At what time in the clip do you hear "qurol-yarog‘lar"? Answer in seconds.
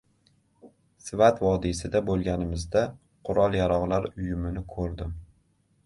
3.29-4.13